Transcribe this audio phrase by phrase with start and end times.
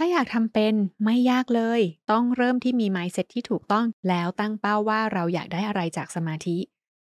[0.00, 0.74] ถ้าอยากทำเป็น
[1.04, 6.56] ไม่ยากเลย ต้องเริ่มที่มี mindset ที่ถูกต้อง แล้วตั้งเป้าว่าเราอยากได้อะไรจากสมาธิ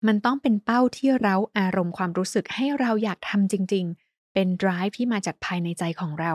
[0.06, 6.32] มันต้องเป็นเป้าที่เราอารมณ์ความรู้สึกให้เราอยากทำจริง ๆ เป็น drive ที่มาจากภายในใจของเรา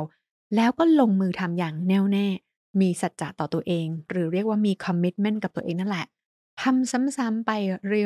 [0.55, 2.27] แล้วก็ลงมือทำอย่างแน่วแน่
[2.81, 6.05] มีสัจจะต่อตัวเอง หรือเรียกว่ามี commitment กับตัวเองนั่นแหละ
[6.61, 7.51] ทำซ้ำๆไป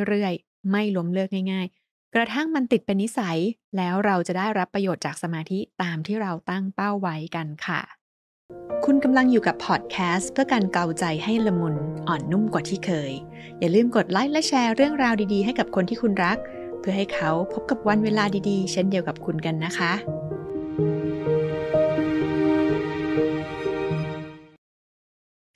[0.07, 3.37] เรื่อยๆ ไม่ล้มเลิกง่าย ๆ กระทั่งมันติดเป็นนิสัย
[3.77, 7.96] แล้วเราจะได้รับประโยชน์จากสมาธิตามที่เราตั้งเป้าไว้กันค่ะ
[8.85, 11.75] คุณกำลังอยู่กับพอดแคสต์เพื่อการเกาใจให้ละมุน
[12.07, 13.11] อ่อนนุ่มกว่าที่เคย
[13.59, 16.37] อย่าลืมกดไลค์และแชร์เรื่องราวดีๆ ให้กับคนที่คุณรัก
[16.79, 19.91] เพื่อให้เขาพบกับวันเวลาดีๆ เช่นเดียวกับคุณกันนะคะ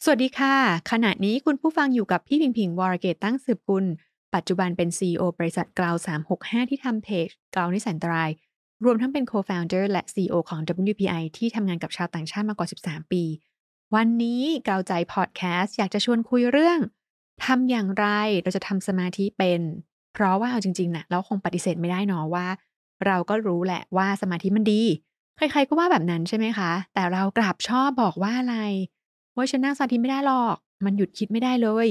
[0.03, 0.55] สวัสดีค่ะ
[0.91, 3.85] ขณะนี้คุณผู้ฟังอยู่กับพี่พิงพิงวรเกตตั้งสืบกุล
[4.35, 5.95] ปัจจุบันเป็น CEO บริษัทกราว
[6.33, 8.31] 365 ที่ทำเพจกราวนิสันตราย
[8.85, 10.59] รวมทั้งเป็น co-founder และ CEO ของ
[10.91, 13.23] WPI ที่ทำงานกับชาวต่างชาติมากว่า 13 ปี
[13.95, 16.79] วันนี้เกาใจพอดแคสต์อยากจะชวนคุยเรื่อง
[17.45, 18.07] ทำอย่างไร
[18.43, 19.61] เราจะทำสมาธิเป็น
[20.13, 22.47] เพราะว่าเอาจริงๆนะเราคงปฏิเสธไม่ได้เนาะว่า
[23.05, 24.81] เราก็รู้แหละว่าสมาธิมันดี
[25.37, 28.57] ใครๆก็ว่าแบบนั้นใช่ไหมคะ แต่เรากลับชอบบอกว่าอะไร
[29.35, 31.87] ว่าฉันนั่งสมาธิไม่ได้หรอก มันหยุดคิดไม่ได้เลย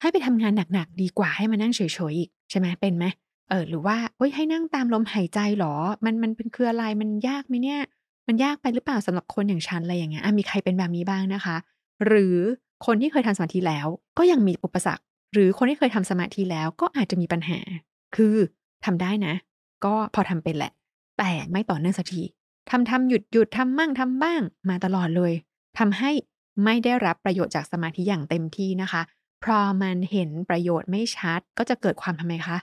[0.00, 3.04] ให้ไปทำงานหนักๆดีกว่าให้มานั่งเฉยๆอีกใช่ไหมเป็นไหม
[3.48, 7.80] เออหรือว่าเฮ้ยให้นั่งตามลมหายใจหรอ มันมันเป็นคืออะไรมันยากไหมเนี่ย
[8.28, 11.56] มันยากไปหรือเปล่าสำหรับคนอย่างฉันอะไรอย่างเงี้ยอะมีใครเป็นแบบนี้บ้างนะคะ
[12.06, 12.36] หรือ
[12.86, 13.86] คนที่เคยทำสมาธิแล้ว
[14.18, 17.58] ก็ยังมีอุปสรรค หรือคนที่เคยทำสมาธิแล้วก็อาจจะมีปัญหา
[18.16, 18.34] คือ
[18.84, 19.34] ทำได้นะ
[19.84, 20.72] ก็พอทำเป็นแหละ
[21.18, 22.22] แต่ไม่ต่อเนื่องสักที
[22.70, 25.32] ทำทำหยุดหยุดทำมั่งทำบ้าง มาตลอดเลย
[25.78, 26.10] ทำให้
[26.64, 29.02] ไม่ได้รับประโยชน์จากสมาธิอย่างเต็มที่นะคะ
[29.44, 32.56] พอมันเห็นประโยชน์ไม่ชัดก็จะเกิดความทำไมคะ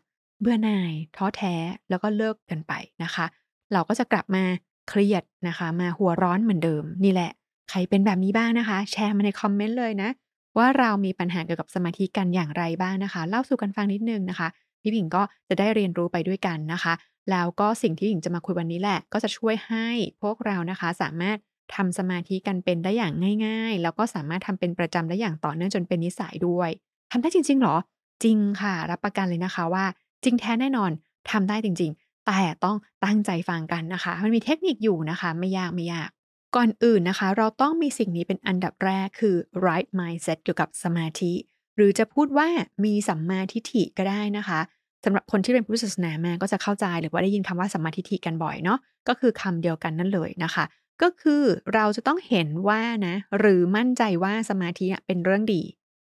[0.43, 1.55] เบื่อหน่าย ท้อแท้
[1.89, 3.25] แล้วก็เลิกกันไปนะคะ
[3.73, 4.43] เราก็จะกลับมา
[4.89, 7.31] เครียดนะคะ มาหัวร้อนเหมือนเดิมนี่แหละ
[7.69, 10.09] ใครเป็นแบบนี้บ้างนะคะ แชร์มาในคอมเมนต์เลยนะ
[10.57, 14.47] ว่าเรามีปัญหาเกี่ยวกับสมาธิกันอย่างไรบ้างนะคะ เล่าสู่กันฟังนิดนึงนะคะ
[14.81, 16.93] พี่ผิงก็จะได้เรียนรู้ไปด้วยกันนะคะ
[17.31, 19.87] แล้วก็สิ่งที่ผิงจะมาคุยวันนี้แหละ ก็จะช่วยให้
[20.21, 21.37] พวกเรานะคะ สามารถ
[21.75, 23.13] ทำสมาธิกันเป็นได้อย่าง
[23.45, 26.69] ง่าย ๆ แล้วก็สามารถทำเป็นประจำได้อย่างต่อเนื่องจนเป็นนิสัยด้วย
[27.11, 27.75] ทำได้จริงๆหรอ
[28.23, 29.85] จริงค่ะ รับประกันเลยนะคะว่า
[30.23, 30.91] จริงแท้แน่นอน
[31.31, 36.09] ทำได้จริง ๆ แต่ต้องตั้งใจฟังกันนะคะ มันมีเทคนิคอยู่นะคะ ไม่ยากไม่ยาก
[36.55, 39.35] ก่อนอื่นนะคะ เราต้องมีสิ่งนี้เป็นอันดับแรกคือ
[39.67, 41.33] right mindset เกี่ยวกับสมาธิ
[41.75, 42.47] หรือจะพูดว่า
[42.85, 44.59] มีสัมมาทิฏฐิก็ได้นะคะ
[45.05, 50.63] สำหรับคนที่เรียนพุทธศาสนามาก็จะเข้าใจหรือว่าได้ยินคำว่าสัมมาทิฏฐิกันบ่อยเนาะก็คือคำเดียวกันนั่นเลยนะคะ
[51.01, 55.61] ก็คือเราจะต้องเห็นว่านะหรือมั่นใจว่าสมาธิเป็นเรื่องดี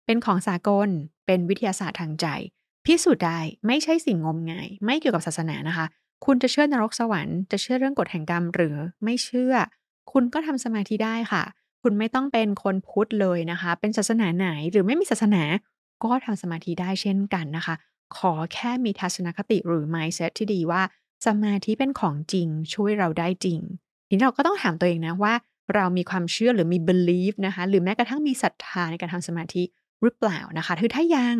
[0.07, 0.89] เป็นของสากล
[1.27, 2.27] เป็นวิทยาศาสตร์ทางใจ
[2.91, 5.87] พิสูจน์ได้ไม่ใช่สิ่งงมงาย ไม่เกี่ยวกับศาสนานะคะ
[6.25, 9.55] คุณจะเชื่อนรกสวรรค์จะเชื่อเรื่องกฎแห่งกรรมหรือไม่เชื่อ
[10.13, 11.43] คุณก็ทำสมาธิได้ค่ะ
[11.83, 15.43] คุณไม่ต้องเป็นคนพุทธเลยนะคะ เป็นศาสนาไหนหรือไม่มีศาสนา
[16.05, 17.75] ก็ทำสมาธิได้เช่นกันนะคะ
[18.17, 20.83] ขอแค่มีทัศนคติหรือ mindset ที่ดีว่า
[21.27, 23.61] สมาธิเป็นของจริงช่วยเราได้จริง
[24.09, 25.35] ทีนี้เราก็ต้องถามตัวเองนะว่า
[25.75, 29.63] เรามีความเชื่อหรือมี belief นะคะ หรือแม้กระทั่งมีศรัทธาในการทำสมาธิ
[30.03, 31.37] หรือเปล่านะคะคือถ้ายัง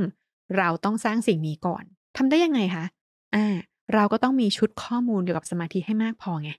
[0.59, 1.85] เราต้องสร้างสิ่งนี้ก่อน
[2.17, 2.85] ทำได้ยังไงคะ
[3.35, 3.57] อ่า
[3.95, 6.51] เราก็ต้องมีชุดข้อมูลเกี่ยวกับสมาธิให้มากพอไง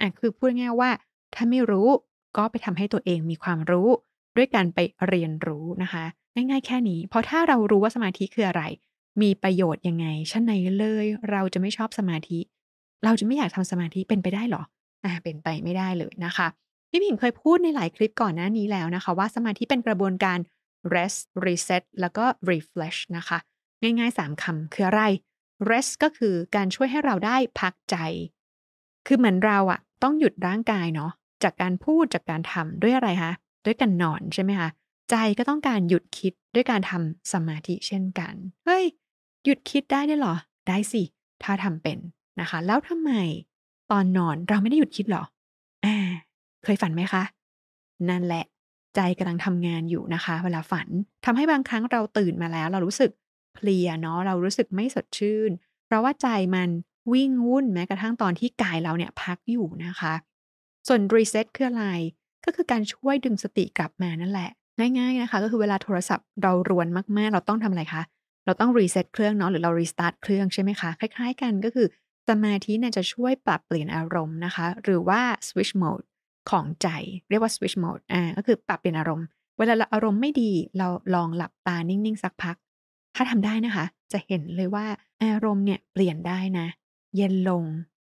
[0.00, 0.90] อะคือพูดง่ายว่า
[1.34, 1.88] ถ้าไม่รู้
[2.36, 3.88] ก็ไปทำให้ตัวเองมีความรู้
[4.36, 6.04] ด้วยการไปเรียนรู้นะคะ
[6.34, 8.62] ง่ายๆ แค่นี้ เพราะถ้าเรารู้ว่าสมาธิคืออะไร
[9.22, 12.38] มีประโยชน์ยังไงชั้นไหนเลย เราจะไม่ชอบสมาธิ
[13.04, 14.62] เราจะไม่อยากทำสมาธิเป็นไปได้หรอ
[15.04, 16.46] อ่าเป็นไปไม่ได้เลยนะคะ
[16.90, 20.38] พี่ผิงเคยพูดในหลายคลิปก่อนหน้านี้แล้วนะคะ ว่าสมาธิเป็นกระบวนการ
[20.94, 23.38] rest reset แล้วก็ refresh นะคะ
[23.82, 25.02] ง่ายๆ 3คำคืออะไร
[25.70, 27.96] rest ก็คือการช่วยให้เราได้พักใจ
[29.06, 31.12] คือเหมือนเราอะต้องหยุดร่างกายเนาะ
[31.42, 33.32] จากการพูดจากการทำด้วยอะไรคะ
[33.64, 34.68] ด้วยการนอนใช่ไหมคะ
[35.10, 38.34] ใจก็ต้องการหยุดคิดด้วยการทำสมาธิเช่นกัน
[38.64, 38.84] เฮ้ย
[39.44, 40.34] หยุดคิดได้ด้วยหรอ
[40.68, 41.02] ได้สิ
[41.42, 41.98] ถ้าทำเป็น
[42.40, 43.12] นะคะ แล้วทำไม
[43.90, 45.24] ตอนนอนเราไม่ได้หยุดคิดหรอ
[45.84, 45.96] อ่า
[46.64, 47.22] เคยฝันไหมคะ
[48.08, 48.44] นั่นแหละ
[48.96, 50.88] ใจกำลังทำงานอยู่นะคะ เวลาฝัน
[51.24, 53.10] ทำให้บางครั้งเราตื่นมาแล้ว เรารู้สึก
[53.54, 55.50] เพลียเนาะเรารู้สึกไม่สดชื่น
[55.86, 56.68] เพราะว่าใจมัน
[57.12, 60.14] วิ่งวุ่นแม้กระทั่งตอนที่กายเราเนี่ยพักอยู่นะคะ
[60.88, 61.86] ส่วน reset คืออะไร
[62.44, 64.50] ก็คือการช่วยดึงสติกลับมานั่นแหละ
[64.98, 66.86] ง่ายๆนะคะ ก็คือเวลาโทรศัพท์เรารวน
[67.18, 68.02] มากๆ เราต้องทำอะไรคะ
[68.44, 71.86] เราต้อง reset เครื่องเนาะหรือเรา restart เครื่องใช่ไหมคะคล้ายๆ กันก็คือ
[72.28, 76.04] สมาธิเนี่ยจะช่วยปรับเปลี่ยนอารมณ์นะคะ หรือว่า switch mode
[76.50, 76.88] ของใจ
[77.30, 79.26] เรียกว่า switch mode อ่าก็คือปรับเปลี่ยนอารมณ์
[79.58, 82.56] เวลาเราอารมณ์ไม่ดีเราลองหลับตานิ่งๆ สักพัก
[83.14, 84.86] ถ้าทำได้นะคะ จะเห็นเลยว่า
[85.22, 86.66] อารมณ์เนี่ยเปลี่ยนได้นะ
[87.16, 87.64] เย็นลง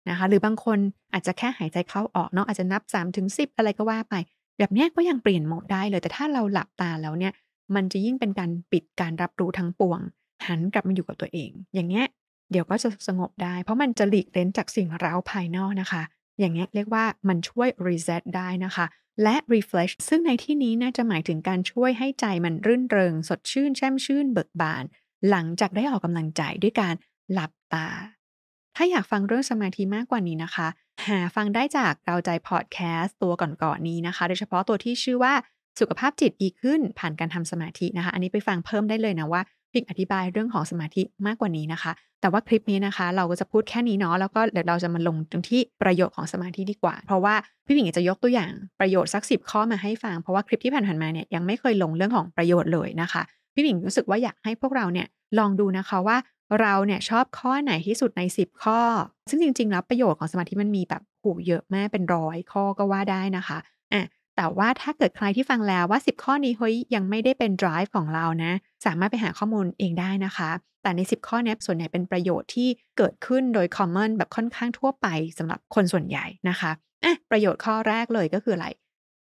[0.10, 0.80] นะคะ หรือบางคน
[1.14, 4.16] อาจจะแค่หายใจเข้าออกเนาะอาจจะนับ3ถึง10อะไรก็ว่าไป
[4.58, 7.34] แบบนี้ก็ยังเปลี่ยนโหมดได้เลย แต่ถ้าเราหลับตาแล้วเนี่ย
[7.76, 10.00] มันจะยิ่งเป็นการปิดการรับรู้ทั้งปวง
[10.48, 12.06] หันกลับมาอยู่กับตัวเอง อย่างเงี้ย
[12.52, 16.04] เดี๋ยวก็จะสงบได้ เพราะมันจะหลีกเล้นจากสิ่งเร้าภายนอกนะคะ
[16.40, 18.86] อย่างเงี้ยเรียกว่ามันช่วย reset ได้นะคะ
[19.24, 24.84] และ refresh ซึ่งในที่นี้น่าจะหมายถึงการช่วยให้ใจมันรื่นเริง สดชื่น แช่มชื่น เบิกบาน
[25.30, 26.96] หลังจากได้ออกกำลังใจด้วยการ
[27.34, 27.88] หลับตา
[28.76, 30.68] ถ้าอยากฟังเรื่องสมาธิมากกว่านี้นะคะ
[31.08, 35.34] หาฟังได้จากเราใจพอดแคสต์ตัวก่อนๆนนี้นะคะ โดยเฉพาะตัวที่ชื่อว่า
[35.80, 39.42] สุขภาพจิตดีขึ้นผ่านการทำสมาธินะคะ อันนี้ไปฟังเพิ่มได้เลยนะว่า
[39.74, 47.36] พิกอธิบายเรื่องของสมาธิมากกว่านี้นะคะ แต่ว่าคลิปนี้นะคะ เราก็จะพูดแค่นี้เนาะแล้วก็เดี๋ยวเราจะมาลงตรงที่ประโยชน์ของสมาธิดีกว่า เพราะว่า
[47.66, 53.22] พี่ผิงจะยกตัวอย่างประโยชน์สักสิบข้อมาให้ฟังเพราะว่าคลิปที่ผ่านๆมาเนี่ยยังไม่เคยลงเรื่องของประโยชน์เลยนะคะ
[53.54, 55.08] พี่ผิงรู้สึกว่าอยากให้พวกเราเนี่ย
[55.40, 56.18] ลองดูนะคะว่า
[56.62, 58.80] เราเนี่ยชอบข้อไหนที่สุดใน 10 ข้อ
[59.30, 63.58] ซึ่งจริงๆแล้วประโยชน์ของสมาธิมันมีแบบผูเยอะมากเป็นร้อยข้อก็ว่าได้นะคะ
[63.94, 64.06] อะ
[64.42, 68.54] แต่ว่าถ้าเกิดใครที่ฟังแล้วว่า 10 ข้อนี้เฮ้ยยังไม่ได้เป็น drive ของเรานะ
[68.86, 70.50] สามารถไปหาข้อมูลเองได้นะคะ
[70.84, 75.08] แต่ใน 10 ข้อนี้ส่วนใหญ่เป็นประโยชน์ที่เกิดขึ้นโดย common แบบค่อนข้างทั่วไป
[75.38, 76.72] สำหรับคนส่วนใหญ่นะคะ
[77.04, 78.68] อะประโยชน์ข้อแรกเลยก็คืออะไร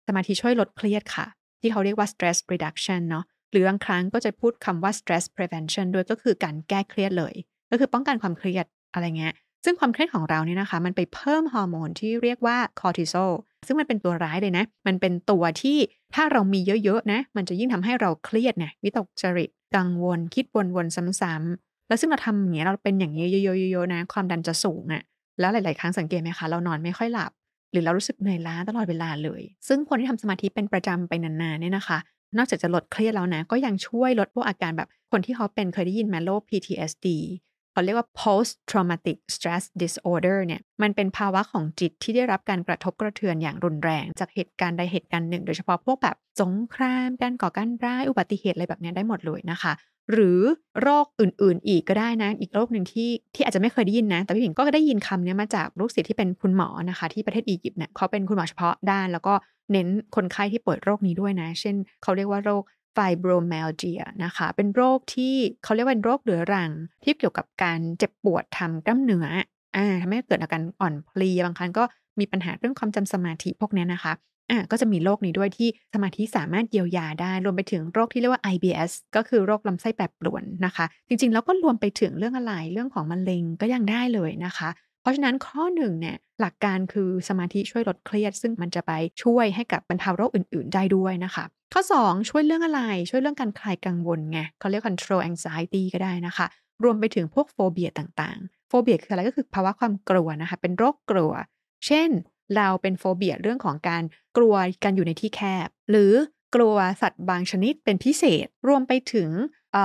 [0.06, 1.26] สมาธิช่วยลดเครียดค่ะ
[1.60, 7.34] ที่เขาเรียกว่า stress reduction เนาะหรือบางครั้งก็จะพูดคำว่า stress prevention ด้วยก็คือการแก้เครียดเลย
[7.70, 13.30] ก็คือป้องกันความเครียดอะไรเงี้ยซึ่งความเครียดของเราเนี่ยนะคะ มันไปเพิ่มฮอร์โมนที่เรียกว่าคอร์ติซอล
[13.66, 15.78] ซึ่งมันเป็นตัวร้ายเลยนะ มันเป็นตัวที่
[16.14, 20.44] ถ้าเรามีเยอะๆนะ มันจะยิ่งทำให้เราเครียดนี่ยวิตกจริตกังวล คิด
[20.74, 23.48] วนๆซ้ำๆแล้วซึ่งเราทำอย่างเงี้ยเราเป็นอย่างนี้เย
[23.78, 25.02] อะๆๆนะ ความดันจะสูงอะ่ะ
[25.40, 27.32] แล้วหลาย ๆ ครั้งสังเกตไหมคะเรานอนไม่ค่อยหลับ
[27.72, 31.98] หรือเรารู้สึกเหนื่อยล้าตลอดเวลาเลย ซึ่งคนที่ทำสมาธิเป็นประจำไปนานๆเนี่ยนะคะ
[32.38, 37.06] นอกจากจะลดเครียดแล้วนะ ก็ยังช่วยลดพวกอาการแบบคนที่เขาเป็นเคยได้ยินไหมโรค PTSD
[37.72, 49.72] เขาเรียกว่า post traumatic stress disorder เนี่ยมันเป็นภาวะของจิตที่ได้รับการกระทบกระเทือนอย่างรุนแรง จากเหตุการณ์ใดเหตุการณ์หนึ่ง โดยเฉพาะพวกแบบสงครามการก่อการร้ายอุบัติเหตุอะไรแบบนี้ได้หมดเลยนะคะ
[50.12, 50.40] หรือ
[50.82, 59.34] โรคอื่นๆ อีกก็ได้นะ อีกโรคหนึ่งที่ที่อาจจะไม่เคยได้ยินนะ แต่พี่หญิงก็ได้ยินคำนี้มาจากลูกศิษย์ที่เป็นคุณหมอนะคะที่ประเทศอียิปต์เนี่ยเขาเป็นคุณหมอเฉพาะด้านแล้วก็
[59.72, 65.34] เน้นคนไข้ที่ป่วยโรคนี้ด้วยนะ เช่น เขาเรียกว่าโรค ไฟโบรม a l g i a นะคะ เป็นโรคที่
[65.64, 66.70] เขาเรียกว่าเป็นโรคเรื้อรัง
[67.04, 69.26] ที่เกี่ยวกับการเจ็บปวดทำกล้ามเนื้อ
[69.76, 71.84] อ่าทำให้เกิดอาการอ่อนเพลียบางครั้งก็
[72.20, 74.12] มีปัญหาเรื่องความจำสมาธิพวกนี้นะคะ
[74.50, 84.68] อ่าก็จะมีโรคนี้ด้วยที่สมาธิสามารถเยียวยาได้ รวมไปถึงโรคที่เรียกว่า IBS ก็คือโรคลำไส้แปรปรวนนะคะ จริงๆ แล้วก็รวมไปถึงเรื่องอะไรเรื่องของมะเร็งก็ยังได้เลยนะคะ
[85.02, 91.44] เพราะฉะนั้นข้อหนึ่งเนี่ยหลักการคือสมาธิช่วยลดเครียด ซึ่งมันจะไปช่วยให้กับบรรเทาโรคอื่น ๆ ได้ด้วยนะคะ
[91.74, 96.46] ข้อ 2 ช่วยเรื่องอะไรช่วยเรื่องการคลายกังวลไงเขาเรียก control anxiety ก็ได้นะคะ
[96.84, 101.32] รวมไปถึงพวกโฟเบียต่างๆโฟเบียคืออะไรก็คือภาวะความกลัวนะคะ เป็นโรคกลัว
[101.86, 102.08] เช่น
[102.56, 104.02] เราเป็นโฟเบียเรื่องของการ
[104.36, 104.54] กลัว
[104.84, 106.12] การอยู่ในที่แคบ หรือ
[106.54, 109.30] กลัวสัตว์บางชนิดเป็นพิเศษ รวมไปถึง
[109.72, 109.76] เ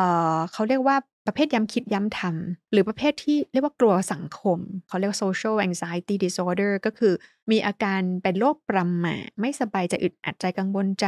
[0.52, 0.98] เขาเรียกว่า
[1.28, 7.14] ประเภทย้ำคิดย้ำทำหรือประเภทที่เรียกว่ากลัวสังคม เขาเรียกว่า social anxiety disorder ก็คือ
[7.52, 11.08] มีอาการเป็นโรคประหม่าไม่สบายใจอึดอัดใจกังวลใจ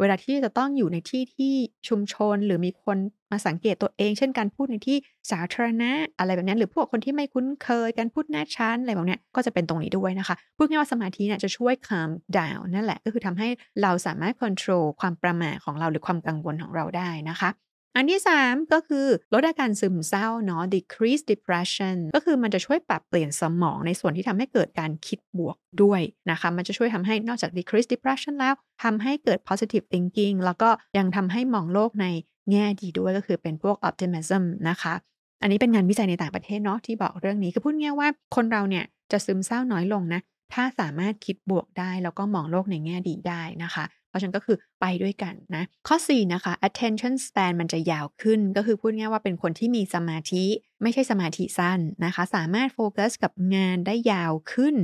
[0.00, 1.52] เวลาที่จะต้องอยู่ในที่ที่
[1.88, 2.98] ชุมชน หรือมีคน
[3.32, 4.96] มาสังเกตตัวเอง เช่นการพูดในที่
[5.30, 13.48] สาธารณะอะไรแบบนี้หรือพวกคนที่ไม่คุ้นเคยการพูดหน้าชั้นอะไรแบบนี้ก็จะเป็นตรงนี้ด้วยนะคะพูดง่ายว่าสมาธิเนี่ยจะช่วย calm down นั่นแหละก็คือทำให้
[13.82, 17.50] เราสามารถ control ความประมาของเราหรือความกังวลของเราได้นะคะ
[17.96, 32.06] อันที่ 3 ก็คือลดอาการซึมเศร้าเนาะ decrease depression ก็คือมันจะช่วยปรับเปลี่ยนสมองในส่วนที่ทำให้เกิดการคิดบวกด้วยนะคะ มันจะช่วยทำให้นอกจาก decrease depression แล้วทำให้เกิด positive thinking แล้วก็ยังทำให้มองโลกใน
[32.50, 34.94] แง่ดีด้วยก็คือเป็นพวก optimism นะคะ
[35.42, 40.20] อันนี้เป็นงานวิจัยในต่างประเทศเนาะที่บอกเรื่องนี้คือพูดง่ายว่าคนเราเนี่ยจะซึมเศร้าน้อยลงนะ
[40.54, 50.44] ถ้าสามารถคิดบวกได้แล้วก็มองโลกในแง่ดีได้นะคะ เพราะฉะนั้นก็คือไปด้วยกันนะข้อ4นะคะ attention span มันจะยาวขึ้น ก็คือพูดง่ายว่าเป็นคนที่มีสมาธิ
[50.82, 54.76] ไม่ใช่สมาธิสั้นนะคะ สามารถโฟกัสกับงานได้ยาวขึ้น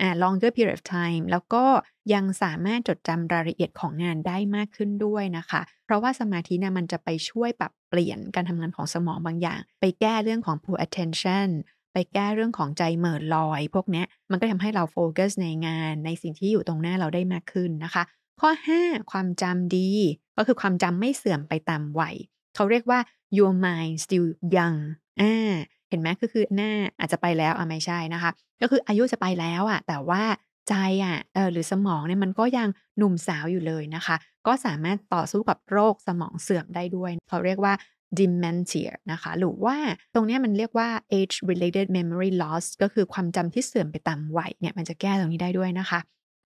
[0.00, 1.64] อ่า longer period of time แล้วก็
[2.12, 11.48] ยังสามารถจดจำรายละเอียดของงานได้มากขึ้นด้วยนะคะ เพราะว่าสมาธินี่ยมันจะไปช่วยปรับเปลี่ยนการทำงานของสมองบางอย่าง ไปแก้เรื่องของ poor attention
[11.92, 18.02] ไปแก้เรื่องของใจเหม่อลอย พวกนี้มันก็ทำให้เราโฟกัสในงานในสิ่งที่อยู่ตรงหน้าเราได้มากขึ้นนะคะ
[18.40, 19.90] ข้อ 5 ความจำดี
[20.36, 22.16] ก็คือความจำไม่เสื่อมไปตามวัย
[22.54, 22.98] เขาเรียกว่า
[23.36, 24.78] your mind still young
[25.20, 25.54] อ่า
[25.88, 30.22] เห็นไหมก็คือหน้าอาจจะไปแล้วอะไม่ใช่นะคะ ก็คืออายุจะไปแล้วอะ แต่ว่า
[30.68, 30.74] ใจ
[31.04, 34.16] อะเออหรือสมองเนี่ยมันก็ยังหนุ่มสาวอยู่เลยนะคะ
[34.46, 37.74] ก็สามารถต่อสู้กับโรคสมองเสื่อมได้ด้วยเขาเรียกว่า
[38.18, 39.76] dementia นะคะ หรือว่า
[40.14, 40.88] ตรงนี้มันเรียกว่า
[41.18, 46.00] age related memory loss ก็คือความจำที่เสื่อมไปตามวัยเนี่ยมันจะแก้ตรงนี้ได้ด้วยนะคะ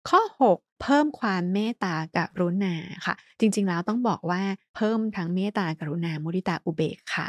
[0.08, 2.74] ข้อ 6 เพิ่มความเมตตากรุณา
[3.06, 4.42] ค่ะ จริง ๆ แล้วต้องบอกว่า
[4.76, 7.28] เพิ่มทั้งเมตตากรุณามุทิตาอุเบกขา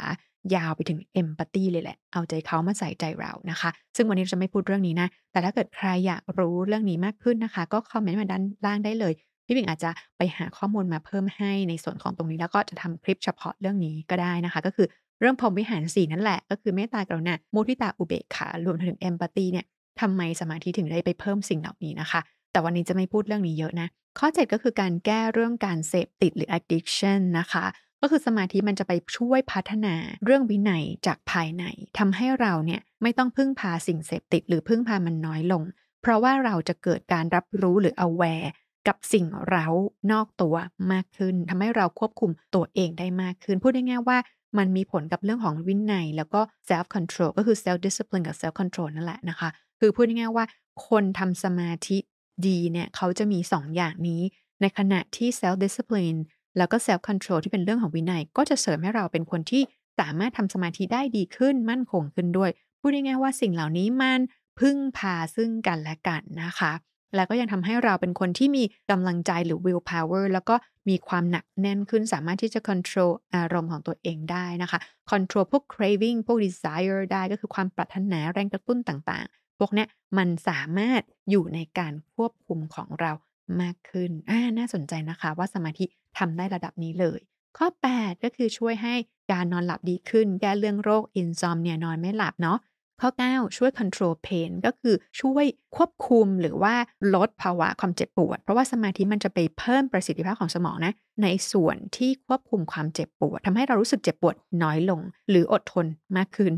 [0.54, 9.12] ยาวไปถึง empathy เลยแหละ เอาใจเขามาใส่ใจเรานะคะ ซึ่งวันนี้จะไม่พูดเรื่องนี้นะ แต่ถ้าเกิดใครอยากรู้เรื่องนี้มากขึ้นนะคะ ก็คอมเมนต์มาด้านล่างได้เลย
[9.46, 14.86] พี่ปิ่งอาจจะไปหาข้อมูลมาเพิ่มให้ในส่วนของตรงนี้แล้วก็จะทำคลิปเฉพาะเรื่องนี้ก็ได้นะคะ ก็คือ
[15.20, 19.66] เรื่องพรหมวิหาร4นั่นแหละ ก็คือเมตตากรุณามุทิตาอุเบกขารวมถึง empathy เนี่ย
[20.00, 22.20] ทำไมสมาธิถึงได้ไปเพิ่มสิ่งเหล่านี้นะคะ
[22.56, 27.64] แต่วันนี้จะไม่พูดเรื่องนี้เยอะนะ ข้อ 7 ก็คือการแก้เรื่องการเสพติดหรือ addiction นะคะ
[28.00, 29.94] ก็คือสมาธิมันจะไปช่วยพัฒนา
[30.24, 31.64] เรื่องวินัยจากภายใน
[31.98, 35.62] ทำให้เราเนี่ยไม่ต้องพึ่งพาสิ่งเสพติดหรือพึ่งพามันน้อยลง
[36.02, 38.48] เพราะว่าเราจะเกิดการรับรู้หรือ aware
[38.88, 39.66] กับสิ่งเร้า
[40.12, 40.56] นอกตัว
[40.92, 44.18] มากขึ้นทำให้เราควบคุมตัวเองได้มากขึ้น พูดง่ายๆว่า
[44.58, 49.48] มันมีผลกับเรื่องของวินัย แล้วก็ self control ก็คือ self discipline กับ self control นั่นแหละนะคะ
[49.80, 50.46] คือพูดง่ายๆว่า
[50.88, 51.98] คนทำสมาธิ
[52.46, 54.22] ดีเนี่ยเขาจะมี 2 อย่างนี้
[54.60, 56.18] ในขณะที่ self discipline
[56.58, 59.62] แล้วก็ self control ที่เป็นเรื่องของวินัย ก็จะเสริมให้เราเป็นคนที่
[59.98, 62.50] สามารถทำสมาธิได้ดีขึ้นมั่นคงขึ้นด้วย
[62.80, 64.20] พูดง่ายๆว่าสิ่งเหล่านี้มัน
[64.60, 66.72] พึ่งพาซึ่งกันและกันนะคะ
[67.16, 70.54] แล้วก็ยังทำให้เราเป็นคนที่มีกำลังใจหรือ will power แล้วก็
[70.88, 74.78] มีความหนักแน่นขึ้นสามารถที่จะ control อารมณ์ของตัวเองได้นะคะ
[75.10, 83.12] control พวก craving พวก desire ได้ก็คือความปรารถนาแรงกระตุ้นต่างๆ พวกเนี้ยมันสามารถอยู่ในการควบคุมของเรา
[83.60, 85.84] มากขึ้นอ่าน่าสนใจนะคะว่าสมาธิ
[86.18, 87.20] ทำได้ระดับนี้เลย
[87.58, 88.94] ข้อ 8 ก็คือช่วยให้
[89.32, 92.58] การนอนหลับดีขึ้น แก้เรื่องโรคอินซอมเนียนอนไม่หลับเนาะ
[93.00, 95.44] ข้อ 9 ช่วย control pain ก็คือช่วย
[95.76, 96.74] ควบคุมหรือว่า
[97.14, 105.00] ลดภาวะความเจ็บปวด เพราะว่าสมาธิมันจะไปเพิ่มประสิทธิภาพของสมองนะ ในส่วนที่ควบคุมความเจ็บปวดทำให้เรารู้สึกเจ็บปวดน้อยลง
[105.30, 105.86] หรืออดทน
[106.16, 106.52] มากขึ้น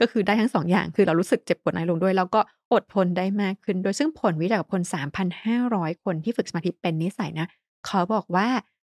[0.00, 2.40] ก็คือได้ทั้ง2อย่างคือเรารู้สึกเจ็บปวดน้อยลงด้วย แล้วก็
[2.72, 4.82] อดทนได้มากขึ้น โดยซึ่งผลวิจัยกับคน
[5.42, 7.46] 3,500 คนที่ฝึกสมาธิเป็นนิสัยนะ
[7.86, 8.48] เขาบอกว่า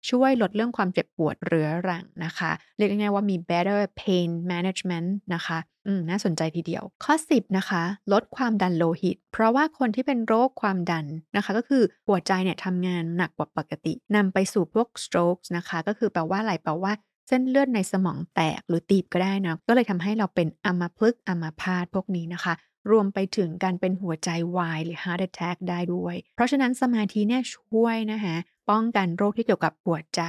[0.09, 16.93] ช่วยลดเรื่องความเจ็บปวดเรื้อรังนะคะ เรียกง่ายๆว่ามี better pain management นะคะอืมน่าสนใจทีเดียว ข้อ 10 นะคะ ลดความดันโลหิต เพราะว่าคนที่เป็นโรคความดันนะคะ ก็คือหัวใจเนี่ยทำงานหนักกว่าปกตินำไปสู่พวก strokes นะคะ ก็คือแปลว่าอะไรแปลว่า
[17.29, 22.55] เส้นเลือดในสมองแตกหรือตีบก็ได้นะ ก็เลยทำให้เราเป็นอัมพฤกษ์อัมพาตพวกนี้นะคะ
[22.91, 28.37] รวมไปถึงการเป็นหัวใจวายหรือ heart attack ได้ด้วย เพราะฉะนั้นสมาธิเนี่ยช่วยนะคะ
[28.71, 30.23] ป้องกันโรคที่เกี่ยวกับหัวใจ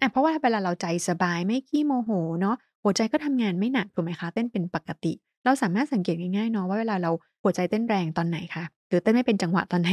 [0.00, 2.10] อะเพราะว่าเวลาเราใจสบายไม่ขี้โมโห
[2.40, 5.12] เนาะหัวใจก็ทำงานไม่หนักถูกไหมคะเต้นเป็นปกติ
[5.44, 7.10] เราสามารถสังเกตง่ายๆเนาะว่าเวลาเรา
[7.42, 9.90] หัวใจเต้นแรงตอนไหนคะหรือเต้นไม่เป็นจังหวะตอนไหน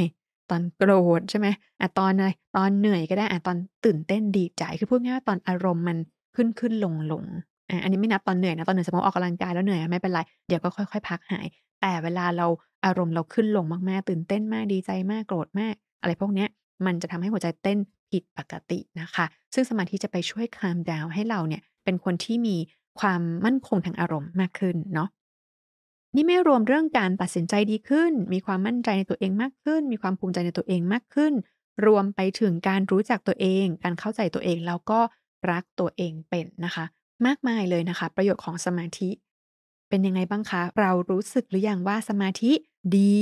[0.50, 1.48] ตอนโกรธใช่ไหม
[1.79, 5.98] อะตอนอะไรตอนเหนื่อยก็ได้อะตอนตื่นเต้นดีใจคือพูดง่ายว่าตอนอารมณ์มัน
[6.36, 7.24] ขึ้นขึ้นลงลง
[7.70, 11.46] อะอันนี้ไม่นับตอนเหนื่อยนะตอนเหนื่อยสมมติออกกำลังกายแล้วเหนื่อยไม่เป็นไรเดี๋ยวก็ค่อยๆ พักหาย
[11.81, 12.48] แต่เวลาเรา
[12.86, 16.50] อารมณ์เราขึ้นลงมากๆ ตื่นเต้นมากดีใจมากโกรธมาก อะไรพวกเนี้ย
[16.85, 17.77] มันจะทำให้หัวใจเต้น
[18.11, 22.57] ผิดปกตินะคะ ซึ่งสมาธิจะไปช่วย calm down ให้เราเนี่ยเป็นคนที่มี
[23.00, 25.09] ความมั่นคงทางอารมณ์มากขึ้นเนาะ
[26.15, 31.33] นี่ไม่รวมเรื่องการตัดสินใจดีขึ้น มีความมั่นใจในตัวเองมากขึ้น มีความภูมิใจในตัวเองมากขึ้น
[31.85, 35.00] รวมไปถึงการรู้จักตัวเอง การเข้าใจตัวเองแล้วก็
[35.51, 36.85] รักตัวเองเป็นนะคะ
[37.25, 39.09] มากมายเลยนะคะ ประโยชน์ของสมาธิ
[39.89, 42.51] เป็นยังไงบ้างคะ เรารู้สึกหรือยังว่าสมาธิ
[42.97, 43.21] ดี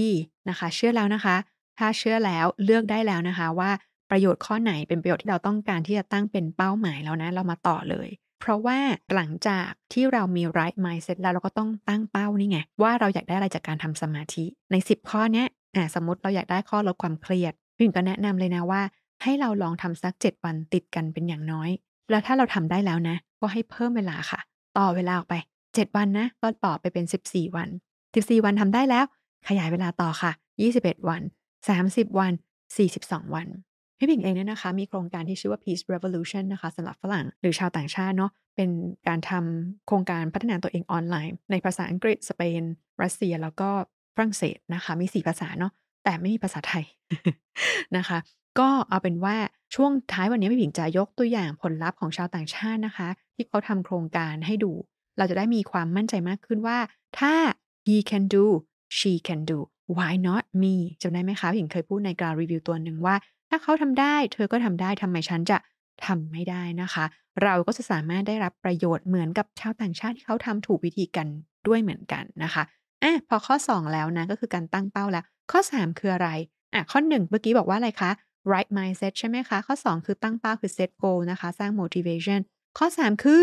[0.50, 1.36] นะคะ เชื่อแล้วนะคะ
[1.80, 3.72] ถ้าเชื่อแล้วเลือกได้แล้วนะคะว่า
[4.12, 8.10] ประโยชน์ข้อไหนเป็นประโยชน์ที่เราต้องการที่จะตั้งเป็นเป้าหมายแล้วนะเรามาต่อเลย
[8.42, 8.78] เพราะว่า
[9.16, 18.82] หลังจากที่เรามี right mindset แล้วเราก็ต้องตั้งเป้านี่ไง ว่าเราอยากได้อะไรจากการทำสมาธิใน 10 ข้อเนี้ยอ่าสมมติเราอยากได้ข้อลดความเครียดพี่หญิงก็แนะนำเลยนะว่า
[19.24, 21.70] ให้เราลองทำสัก 7 วันติดกันเป็นอย่างน้อย
[22.10, 24.40] แล้วถ้าเราทำได้แล้วนะ ก็ให้เพิ่มเวลาค่ะ
[24.78, 25.36] ต่อเวลาออกไป
[25.68, 27.70] 7 วันนะก็ต่อไปเป็น 14 วัน
[28.08, 29.06] 14 วันทำได้แล้ว
[29.48, 30.32] ขยายเวลาต่อค่ะ
[30.70, 31.22] 21 วัน
[31.68, 32.34] 30 วัน
[32.84, 33.48] 42 วัน
[33.98, 38.70] พี่ผิงเองเนี่ยนะคะมีโครงการที่ชื่อว่า Peace Revolution นะคะสำหรับฝรั่งหรือชาวต่างชาติเนาะเป็น
[39.08, 42.62] การทำโครงการพัฒนาตัวเองออนไลน์ ในภาษาอังกฤษสเปน
[43.04, 43.70] รัสเซียแล้วก็
[44.16, 45.72] ฝรั่งเศสนะคะมี 4 ภาษาเนาะ
[46.04, 46.86] แต่ไม่มีภาษาไทย
[47.98, 48.18] นะคะ
[48.60, 49.36] ก็เอาเป็นว่า
[49.76, 54.72] ช่วงท้ายวันนี้พี่ผิงจะยกตัวอย่างผลลัพธ์ของชาวต่างชาตินะคะ ที่เขาทำโครงการให้ดู
[55.18, 56.78] เราจะได้มีความมั่นใจมากขึ้นว่า
[57.20, 57.34] ถ้า
[57.88, 58.46] he can do
[58.98, 59.60] she can do
[59.98, 63.16] why not me จำได้ไหมคะผิงเคยพูดในการรีวิวตัวหนึ่งว่า
[63.50, 65.58] ถ้าเขาทำได้ เธอก็ทำได้ทำไมฉันจะ
[66.06, 67.06] ทำไม่ได้นะคะ
[67.44, 71.28] เราก็จะสามารถได้รับประโยชน์เหมือนกับชาวต่างชาติที่เขาทำถูกวิธีกัน
[71.68, 72.64] ด้วยเหมือนกันนะคะ
[73.04, 76.30] อะพอข้อ 2 แล้วนะก็คือการตั้งเป้าแล้ว ข้อ 3 คืออะไร
[76.74, 78.12] อะข้อ 1 เมื่อกี้บอกว่าอะไรคะ
[78.52, 82.40] right mindset ใช่ไหมคะ ข้อ 2 คือตั้งเป้าคือ set goal นะคะ สร้าง motivation
[82.78, 83.42] ข้อ 3 คือ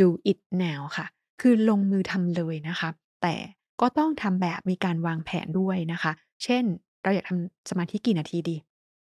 [0.00, 1.06] do it now ค่ะ
[1.40, 2.88] คือลงมือทำเลยนะคะ
[3.22, 3.34] แต่
[3.80, 6.12] ก็ต้องทำแบบมีการวางแผนด้วยนะคะ
[6.44, 6.64] เช่น
[7.02, 8.56] เราอยากทำสมาธิกี่นาทีดี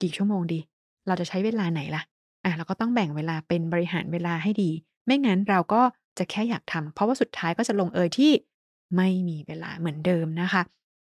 [0.03, 0.59] กี่ชั่วโมงดี
[1.07, 2.03] เราจะใช้เวลาไหนล่ะ
[2.45, 4.71] อะเราก็ต้องแบ่งเวลาเป็นบริหารเวลาให้ดี
[5.07, 5.83] ไม่งั้นเราก็
[6.19, 8.33] จะแค่อยากทำเพราะว่าสุดท้ายก็จะลงเอยที่
[8.97, 10.63] ไม่มีเวลาเหมือนเดิมนะคะ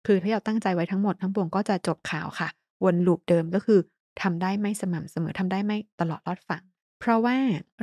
[0.06, 2.48] คือถ้าเราตั้งใจไว้ทั้งหมดทั้งปวงก็จะจบข่าวค่ะ
[2.84, 3.80] วนลูปเดิมก็คือ
[4.22, 6.62] ทำได้ไม่สม่ำเสมอทำได้ไม่ตลอดรอดฝั่ง
[7.00, 7.36] เพราะว่า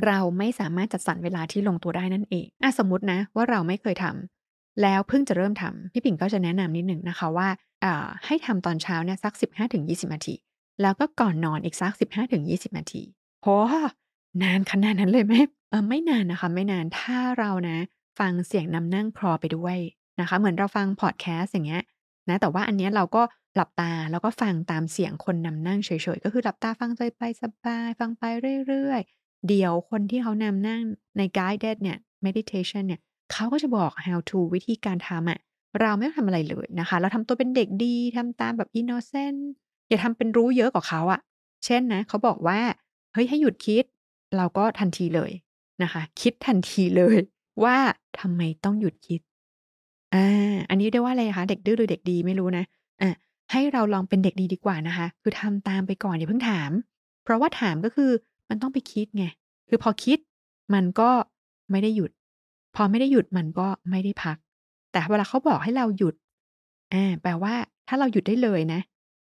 [0.06, 4.37] เราไม่สามารถจัดสรรเวลาที่ลงตัวได้นั่นเองอะสมมตินะว่าเราไม่เคยทำ
[4.82, 7.48] แล้วเพิ่งจะเริ่มทำพี่ปิ่งก็จะแนะนำนิดหนึ่งนะคะว่า
[8.26, 9.34] ให้ทำตอนเช้าเนี่ยสัก
[9.74, 10.34] 15-20นาที
[10.82, 11.92] แล้วก็ก่อนนอนอีกสัก
[12.34, 13.02] 15-20นาที
[13.42, 13.48] โห
[14.42, 15.34] นานขนาดนั้นเลยไหม
[15.70, 17.78] เออไม่นานนะคะ ไม่นานถ้าเรานะ
[18.18, 19.76] ฟังเสียงนำนั่งคลอไปด้วย
[20.20, 21.82] นะคะ เหมือนเราฟังพอดแคสต์อย่างเงี้ย
[22.28, 23.22] นะแต่ว่าอันเนี้ยเราก็
[23.54, 28.22] หลับตาแล้วก็ฟังตามเสียงคนนำนั่งเฉยๆ ก็คือหลับตาฟังไปสบายฟังไป
[28.66, 30.80] เรื่อยๆ เดี๋ยวคนที่เขานำนั่ง
[31.16, 33.00] ใน guided เนี่ย meditation เนี่ย
[33.32, 35.38] เขาก็จะบอก how to วิธีการทำอะ
[35.80, 39.38] เราไม่ต้องทำอะไรเลยนะคะ เราทำตัวเป็นเด็กดีทำตามแบบ innocent
[39.88, 41.20] อย่าทำเป็นรู้เยอะกว่าเขาอะ
[41.64, 42.60] เช่นนะเขาบอกว่า
[43.12, 43.84] เฮ้ยให้หยุดคิด
[44.36, 45.30] เราก็ทันทีเลย
[45.82, 47.18] นะคะ คิดทันทีเลย
[47.64, 47.76] ว่า
[48.20, 49.20] ทำไมต้องหยุดคิด
[50.14, 52.64] อาอันนี้เรียกว่าอะไรคะเด็กดื้อหรือเด็กดีไม่รู้นะ
[53.00, 53.10] อ่า
[53.52, 56.70] ให้เราลองเป็นเด็กดีดีกว่านะคะ คือทำตามไปก่อนอย่าเพิ่งถาม
[57.24, 58.10] เพราะว่าถามก็คือ
[58.48, 59.24] มันต้องไปคิดไง
[59.68, 60.18] คือพอคิด
[60.74, 61.10] มันก็
[61.70, 62.10] ไม่ได้หยุด
[62.80, 64.36] พอไม่ได้หยุดมันก็ไม่ได้พัก
[64.92, 66.14] แต่เวลาเขาบอกให้เราหยุด
[66.92, 67.54] อาแปลว่า
[67.88, 68.80] ถ้าเราหยุดได้เลยนะ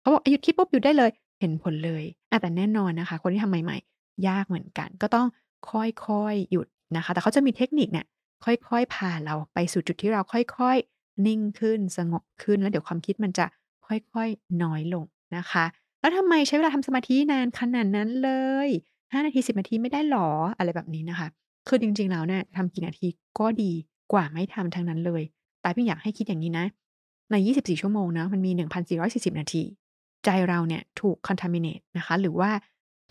[0.01, 5.27] เขาบอกหยุดคิดปุ๊บหยุดได้เลย เห็นผลเลยอแต่แน่นอนนะคะ คนที่ทำใหม่ๆ ยากเหมือนกัน ก็ต้อง
[5.69, 8.05] ค่อยๆหยุดนะคะ แต่เขาจะมีเทคนิคเนี่ย
[8.45, 13.45] ค่อยๆ พาเราไปสู่จุดที่เราค่อยๆ นิ่งขึ้นสงบขึ้นแล้วเดี๋ยวความคิดมันจะ
[13.87, 15.03] ค่อยๆ น้อยลง
[15.37, 15.65] นะคะ
[16.01, 18.31] แล้วทำไมใช้เวลาทำสมาธินานขนาดนั้นเล
[18.67, 18.69] ย
[19.11, 21.27] 5 นาที 10 นาทีไม่ได้หรออะไรแบบนี้นะคะ
[21.67, 23.07] คือจริง ๆ แล้วเนี่ยทำกี่นาที
[23.39, 23.71] ก็ดี
[24.13, 25.23] กว่าไม่ทำทั้งนั้นเลย
[25.61, 26.65] แต่พี่อยากให้คิดอย่างนี้นะ
[27.31, 28.51] ใน 24 ชั่วโมงนะมันมี
[28.95, 29.63] 1,440 นาที
[30.25, 32.51] ใจเราเนี่ยถูก contaminate นะคะ หรือว่า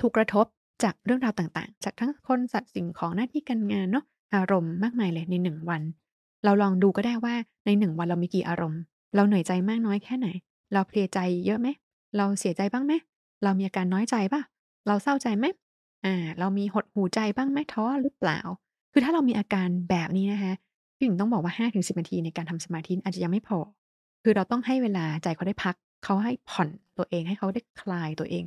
[0.00, 0.46] ถูกกระทบ
[0.82, 4.04] จากเรื่องราวต่างๆ จากทั้งคนสัตว์สิ่งของหน้าที่การงานเนาะ
[4.34, 5.82] อารมณ์มากมายเลยในหนึ่งวัน
[6.44, 7.34] เราลองดูก็ได้ว่า
[7.66, 8.80] ในหนึ่งวันเรามีกี่อารมณ์
[9.14, 10.28] เราเหนื่อยใจมากน้อยแค่ไหน
[10.72, 11.68] เราเพลียใจเยอะไหม
[12.16, 12.92] เราเสียใจบ้างไหม
[13.42, 14.42] เรามีอาการน้อยใจป่ะ
[14.86, 15.44] เราเศร้าใจไหม
[16.04, 18.38] อ่าเรามีหดหูใจบ้างไหม ท้อหรือเปล่า
[18.92, 20.52] คือถ้าเรามีอาการแบบนี้นะคะ
[20.96, 23.58] พี่หญิงต้องบอกว่า 5-10 นาทีในการทำสมาธิอาจจะยังไม่พอ
[24.22, 28.44] คือเราต้องให้เวลาใจเขาได้พัก เขาให้ผ่อนตัวเอง ให้เขาได้คลายตัวเอง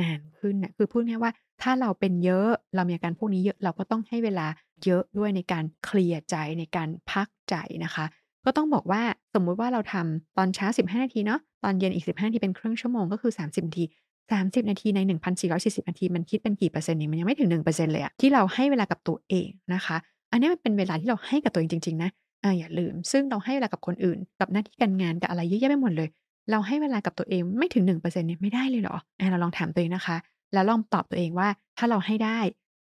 [0.00, 4.46] นานขึ้นน่ะ คือพูดง่ายว่า ถ้าเราเป็นเยอะ เรามีอาการพวกนี้เยอะ เราก็ต้องให้เวลา
[4.84, 8.04] เยอะด้วยในการเคลียร์ใจ ในการพักใจนะคะ
[8.44, 9.02] ก็ต้องบอกว่า
[9.34, 13.84] สมมุติว่าเราทำตอนเช้า 15 นาทีเนาะ ตอนเย็นอีก 15 นาที เป็นครึ่งชั่วโมง ก็คือ 30 นาที
[14.30, 19.96] 30 นาทีใน 1,440 นาที มันคิดเป็นกี่เปอร์เซ็นต์เองมันยังไม่ถึง 1%เลยอะที่เราให้เวลากับตัวเองนะคะ
[20.32, 22.10] อันนี้มันเป็นเวลาที่เราให้กับตัวเองจริงๆนะ
[22.44, 26.08] อาอย่าลืม ซึ่งเราให้เวลากับคนอื่น กับหน้าที่การงานกับอะไรเยอะแยะไปหมดเลย
[26.50, 30.16] เราให้เวลากับตัวเองไม่ถึง 1%เนี่ยไม่ได้เลยเหรออาเราลองถามตัวเองนะคะ
[30.52, 32.38] แล้วลองตอบตัวเองว่า ถ้าเราให้ได้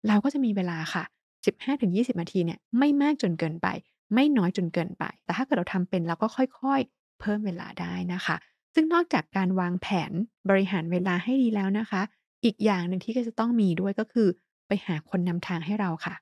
[0.08, 1.04] เราก็จะมีเวลาค่ะ
[1.46, 3.68] 15-20 นาทีเนี่ยไม่มากจนเกินไป
[4.14, 8.36] ไม่น้อยจนเกินไป แต่ถ้าเกิดเราทำเป็นเราก็ค่อย ๆ เพิ่มเวลาได้นะคะ
[8.74, 10.12] ซึ่งนอกจากการวางแผน
[10.50, 12.02] บริหารเวลาให้ดีแล้วนะคะ
[12.46, 14.28] อีกอย่างหนึ่งที่ก็จะต้องมีด้วยก็คือ
[14.68, 16.16] ไปหาคนนำทางให้เราค่ะ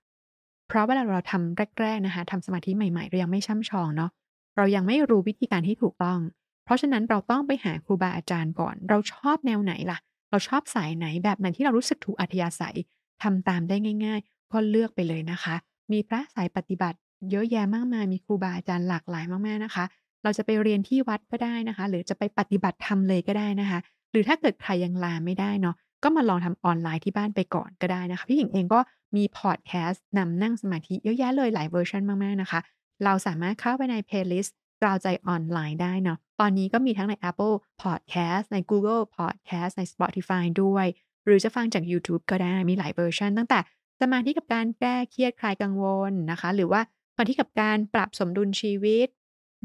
[0.67, 4.11] เพราะเวลาเราทำแรก ๆนะคะทำสมาธิใหม่ๆเรายังไม่ช่ำชองเนาะ
[4.57, 6.19] เรายังไม่รู้วิธีการที่ถูกต้อง
[6.65, 12.77] เพราะฉะนั้นเราต้องไปหาครูบาอาจารย์ก่อน เราชอบแนวไหนล่ะ เราชอบสายไหนแบบไหนที่เรารู้สึกถูกอัธยาศัย
[13.23, 15.55] ทำตามได้ง่าย ๆ ก็เลือกไปเลยนะคะ
[15.91, 16.97] มีพระสายปฏิบัติ
[17.31, 19.85] เยอะแยะมากมายมีครูบาอาจารย์หลากหลายมากๆนะคะ
[20.23, 23.79] เราจะไปเรียนที่วัดก็ได้นะคะ หรือจะไปปฏิบัติธรรมเลยก็ได้นะคะ
[24.11, 28.79] หรือถ้าเกิดใครยังลาไม่ได้เนาะก็มาลองทำออนไลน์ที่บ้านไปก่อนก็ได้นะคะ พี่หญิงเองก็
[29.15, 32.59] มีพอดแคสต์นำนั่งสมาธิเยอะแยะเลยหลายเวอร์ชันมากๆนะคะ
[33.03, 34.51] เราสามารถเข้าไปใน playlist
[34.81, 40.85] เกลาใจออนไลน์ได้เนาะตอนนี้ก็มีทั้งใน Apple Podcast ใน Google Podcast ใน Spotify ด้วย
[41.25, 43.59] หรือจะฟังจากยูทูบก็ได้มีหลายเวอร์ชันตั้งแต่
[44.01, 46.81] สมาธิกับการแก้เครียดคลายกังวลนะคะ หรือว่า
[47.13, 49.07] สมาธิกับการปรับสมดุลชีวิต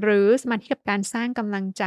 [0.03, 1.85] หรือสมาธิกับการสร้างกำลังใจ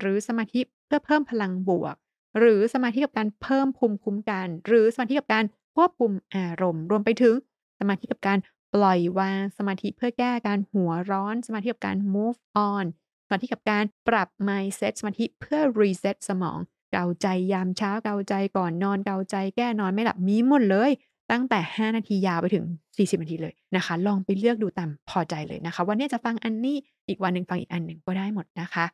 [0.00, 1.94] หรือสมาธิเพื่อเพิ่มพลังบวก
[2.38, 5.44] หรือสมาธิกับการเพิ่มภูมิคุ้มกัน หรือสมาธิกับการ
[5.76, 7.34] ควบคุมอารมณ์ รวมไปถึง
[7.78, 8.38] สมาธิกับการ
[8.74, 12.38] ปล่อยวางสมาธิเพื่อแก้การหัวร้อน สมาธิกับการ move
[12.70, 12.84] on
[13.26, 16.58] สมาธิกับการปรับ mindset สมาธิเพื่อ reset สมอง
[16.92, 20.90] เกาใจยามเช้าเกาใจก่อนนอนเกาใจแก้นอนไม่หลับมีหมดเลย
[21.30, 22.64] ตั้งแต่ 5 นาทียาวไปถึง
[22.96, 26.76] 40 นาทีเลยนะคะ ลองไปเลือกดูตามพอใจเลยนะคะ วันนี้จะฟังอันนี้
[27.08, 28.86] อีกวันหนึ่งฟังอีกอันหนึ่งก็ได้หมดนะคะ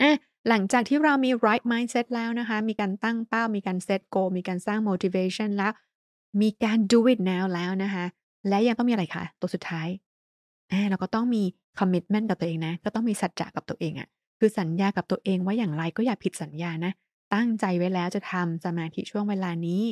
[0.00, 0.16] อะ
[0.48, 5.72] หลังจากที่เรามี right mindset แล้วนะคะ มีการตั้งเป้า มีการ set goal มีการสร้าง motivation แล้ว
[6.40, 8.04] มีการ do it now แล้วนะคะ
[8.48, 9.88] และยังต้องมีอะไรคะตัวสุดท้าย
[10.72, 11.42] อ่าเราก็ต้องมี
[11.78, 16.92] commitment กับตัวเองนะ ก็ต้องมีสัจจะกับตัวเองอะคือสัญญากับตัวเองว่าอย่างไรก็อย่าผิดสัญญานะ
[17.34, 19.82] ตั้งใจไว้แล้วจะทำสมาธิช่วงเวลานี้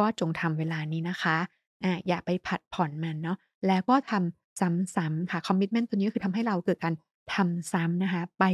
[0.00, 1.36] ก็จงทำเวลานี้นะคะ
[1.84, 3.36] อ่าอย่าไปผัดผ่อนมันเนาะ
[3.66, 6.94] แล้วก็ทำซ้ำๆค่ะ commitment ตัวนี้ก็คือทำให้เราเกิดการ
[7.34, 8.44] ทำซ้ำนะคะ ไป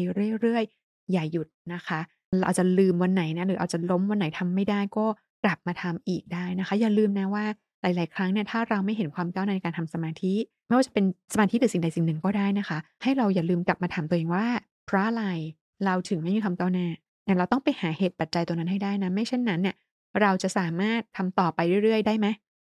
[0.41, 2.01] เรื่อยๆ อย่าหยุดนะคะ
[2.37, 5.07] เราอาจจะลืมวันไหนนะหรืออาจจะล้มวันไหนทำไม่ได้ก็
[5.45, 7.45] กลับมาทำอีกได้นะคะ อย่าลืมนะว่า
[7.83, 10.35] หลาย ๆ ครั้งเนี่ยถ้าเราไม่เห็นความก้าวหน้าในการทำสมาธิ
[10.67, 14.47] ไม่ว่าจะเป็นสมาธิหรือสิ่งใดสิ่งหนึ่งก็ได้นะคะ ให้เราอย่าลืมกลับมาถามตัวเองว่า
[14.87, 15.25] เพราะอะไร
[15.85, 16.87] เราถึงไม่มีความก้าวหน้า
[17.25, 19.75] เนี่ยเราต้องไปหาเหตุปัจจัยตัวนั้นให้ได้นะ ไม่เช่นนั้นเนี่ย
[20.21, 22.27] เราจะสามารถทำต่อไปเรื่อยๆ ได้ไหม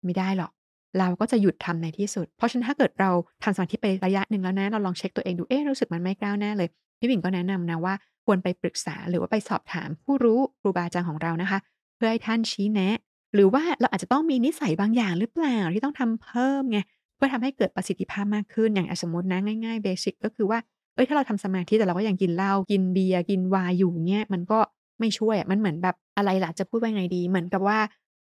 [0.04, 0.52] ไม่ได้หรอก
[1.00, 3.12] เราก็จะหยุดทำในที่สุด เพราะฉะนั้นถ้าเกิดเรา
[3.44, 7.94] ทำสมาธิไประยะหนึ่งแล้วนะ เราลองเช็กตัวเองดูเอ๊ะรู้สึกมันไม่ก้าวหน้าเลยพี่หญิงก็แนะนำนะว่า
[8.26, 11.60] ควรไปปรึกษาหรือว่าไปสอบถามผู้รู้ครูบาอาจารย์ของเรานะคะ
[11.96, 12.98] เพื่อให้ท่านชี้แนะ
[13.34, 16.80] หรือว่าเราอาจจะต้องมีนิสัยบางอย่างหรือเปล่าที่ต้องทำเพิ่มไง
[17.16, 20.60] เพื่อทำให้เกิดประสิทธิภาพมากขึ้นอย่างสมมตินะง่ายๆเบสิกก็คือว่า
[20.96, 24.60] เฮ้ยถ้าเราทำสมาธิแต่เราก็ยังกินเหล้ากินเบียร์กินวน์อยู่เนี่ยมันก็
[25.00, 27.80] ไม่ช่วยอะมันเหมือนแบบอะไรล่ะจะพูดว่าไงดี เหมือนกับว่า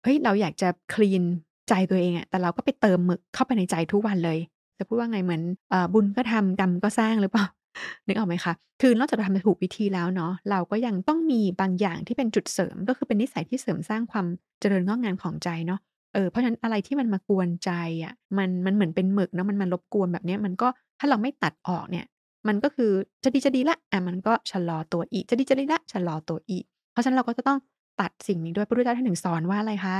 [0.02, 1.22] เฮ้ยเราอยากจะคลีน
[1.68, 4.38] ใจตัวเองอะแต่เราก็ไปเติมหมึกเข้าไปในใจทุกวันเลย
[4.78, 7.46] จะพูดว่าไงเหมือนอบุญก็ทำกรรมก็สร้างหรือเปล่า
[8.06, 14.26] นึกออกไหมคะ คือนอกจากเราทำถูกวิธีแล้วเนาะ เราก็ยังต้องมีบางอย่างที่เป็นจุดเสริม ก็คือเป็นนิสัยที่เสริมสร้างความ
[14.60, 15.80] เจริญงอกงามของใจเนาะ
[16.14, 17.70] เออ เพราะฉะนั้นอะไรที่มันมากวนใจ
[18.04, 22.04] อะมัน มันเหมือนเป็นหมึกเนาะ มันมารบกวนแบบเนี้ย มันก็ ถ้าเราไม่ตัดออกเนี่ย
[22.48, 22.92] มันก็คือ
[23.24, 27.58] จะดีจะดีล้วอามันก็ชะลอตัวอีก จะดีจะดีล้วชะลอตัวอีก เพราะฉะนั้นเราก็จะต้อง
[28.00, 29.96] ตัดสิ่งนี้ด้วยพระพุทธเจ้าท่านถึงสอนว่าอะไรคะ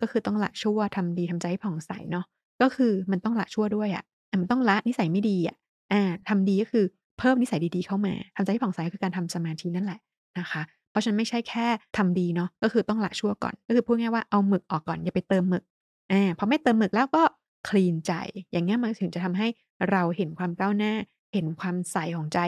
[0.00, 2.24] ก็คือต้องละชั่วทำดีทำใจให้ผ่องใสเนาะ
[2.62, 5.56] ก็คือมันต้องละชั่วด้วยอะอามันต้องละนิสัยไม่ดีอะ
[5.92, 6.84] อ่าทำดีก็คือ
[7.18, 9.98] เพิ่มนิสัยดีๆเข้ามาทำใจให้ผ่องใสคือการทำสมาธินั่นแหละ
[10.38, 15.64] นะคะ เพราะฉะนั้นไม่ใช่แค่ทำดีเนาะก็คือต้องละชั่วก่อน ก็คือพูดง่ายว่าเอาหมึกออกก่อนอย่าไปเติมหมึก
[16.12, 17.22] อ่าพอไม่เติมหมึกแล้วก็
[17.68, 18.12] คลีนใจ
[18.52, 19.48] อย่างเงี้ยมันถึงจะทำให้
[19.90, 20.92] เราเห็นความก้าวหน้า
[21.32, 22.38] เห็นความใสของใจ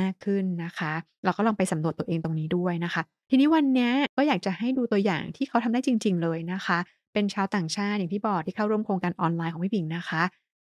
[0.00, 0.92] มากขึ้นนะคะ
[1.24, 6.78] เราก็ลองไปสำรวจตัวเองตรงนี้ด้วยนะคะ ทีนี้วันนี้ก็อยากจะให้ดูตัวอย่างที่เขาทำได้จริง ๆ เลยนะคะ
[7.12, 10.22] เป็นชาวต่างชาติอย่างที่บอกที่เข้าร่วมโครงการออนไลน์ของพี่หญิงนะคะ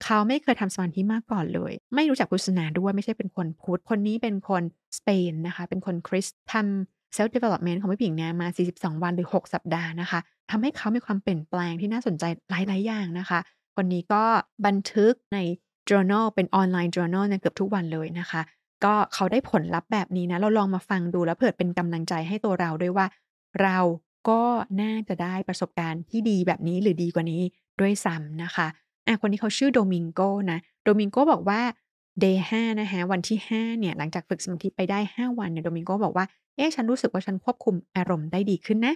[0.03, 4.63] เขาไม่เคยทำสมาธิมาก่อนเลย ไม่รู้จักพุทธศาสนาด้วยไม่ใช่เป็นคนพุทธคนนี้เป็นคน
[4.97, 10.19] สเปนนะคะ เป็นคนคริสต์ทำ self development ของพี่หญิงเนี่ยมา 42 วันหรือ 6 สัปดาห์นะคะ
[10.51, 13.39] ทำให้เขามีความเปลี่ยนแปลงที่น่าสนใจหลาย ๆ อย่างนะคะ
[13.75, 14.23] คนนี้ก็
[14.65, 15.37] บันทึกใน
[15.89, 18.41] journal เป็นออนไลน์ journal เนี่ยเกือบทุกวันเลยนะคะ
[18.83, 23.05] ก็เขาได้ผลลัพธ์แบบนี้นะ เราลองมาฟังดูแล้วเผื่อเป็นกำลังใจให้ตัวเราด้วยว่า
[23.61, 23.77] เรา
[24.29, 24.41] ก็
[24.81, 27.41] น่าจะได้ประสบการณ์ที่ดีแบบนี้หรือดีกว่านี้
[27.79, 28.67] ด้วยซ้ำนะคะ
[29.07, 31.61] อ่าคนนี้เขาชื่อ Domingo นะ Domingo บอกว่า
[32.23, 38.95] day 5นะคะวันที่ 5 เนี่ย หลังจากฝึกสมาธิไปได้ 5 วันเนี่ย Domingo บอกว่า เอ๊ะ ฉันรู้สึกว่าฉันควบคุมอารมณ์ได้ดีขึ้นนะ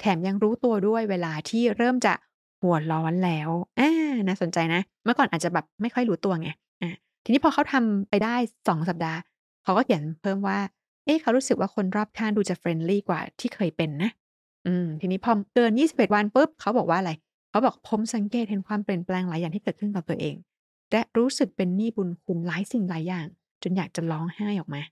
[0.00, 2.14] แถมยังรู้ตัวด้วยเวลาที่เริ่มจะ
[2.62, 3.90] หัวร้อนแล้วอา
[4.26, 6.48] น่าสนใจนะ เมื่อก่อนอาจจะแบบไม่ค่อยรู้ตัวไง
[6.82, 6.90] อ่า
[7.24, 8.34] ทีนี้พอเขาทำไปได้
[8.68, 9.18] 2สัปดาห์
[9.64, 10.58] เขาก็เขียนเพิ่มว่า
[11.04, 14.10] เอ๊ะเขารู้สึกว่าคนรอบข้างดูจะ friendly กว่าที่เคยเป็นนะ
[14.66, 17.12] อืม ทีนี้พอเกิน21วันปุ๊บเขาบอกว่าอะไร
[17.50, 20.34] เขาบอกผมสังเกตเห็นความเปลี่ยนแปลงหลายอย่างที่เกิดขึ้นกับตัวเอง
[20.92, 23.26] และรู้สึกเป็นหนี้บุญคุณหลายสิ่งหลายอย่าง
[23.62, 24.82] จนอยากจะร้องไห้ออกมา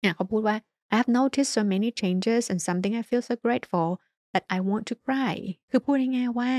[0.00, 0.56] เนี่ยเขาพูดว่า
[0.96, 3.88] "I've noticed so many changes and something I feel so grateful
[4.32, 5.34] that I want to cry"
[5.70, 6.52] คือพูดง่ายๆว่า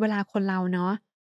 [0.00, 0.92] เวลาคนเราเนาะ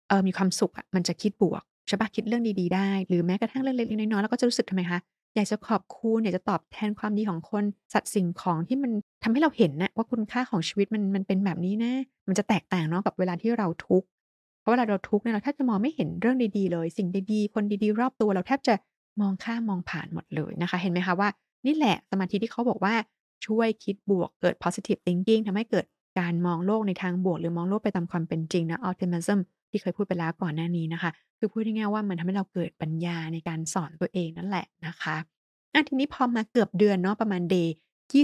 [0.09, 4.99] เออมีความสุขอะมันจะคิดบวกใช่ปล่าคิดเรื่องดีๆได้ หรือแม้กระทั่งเรื่องเล็กๆน้อยๆเราก็จะรู้สึกทำไมคะ
[5.37, 8.93] อยากจะขอบคุณอยากจะตอบแทนความดีของคนสัตว์สิ่งของที่มัน
[9.23, 11.93] ทำให้เราเห็นน่ะว่าคุณค่าของชีวิตมันมันเป็นแบบนี้นะ
[12.29, 14.07] มันจะแตกต่างเนาะกับเวลาที่เราทุกข์
[14.61, 18.75] เพราะเวลาเราทุกข์เนี่ยเราแทบจะมองไม่เห็นเรื่องดีๆเลย สิ่งดีๆ คนดีๆ รอบตัวเราแทบจะ
[19.21, 21.29] มองข้ามมองผ่านหมดเลยนะคะ เห็นไหมคะว่า
[21.67, 22.95] นี่แหละสมาธิที่เขาบอกว่า
[23.47, 25.85] ช่วยคิดบวกเกิด positive thinking ทำให้เกิด
[26.19, 29.39] การมองโลกในทางบวก หรือมองโลกไปตามความเป็นจริงนะ optimism
[29.71, 35.17] ที่เคยพูดไปแล้วก่อนหน้านี้นะคะ คือพูดง่ายๆว่ามันทำให้เราเกิดปัญญาในการสอนตัวเองนั่นแหละนะคะ
[35.73, 37.69] อาทีนี้พอมาเกือบเดือนเนาะประมาณ day